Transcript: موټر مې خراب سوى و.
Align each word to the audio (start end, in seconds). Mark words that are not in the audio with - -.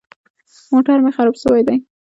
موټر 0.71 0.97
مې 1.03 1.11
خراب 1.17 1.35
سوى 1.43 1.61
و. 1.67 1.69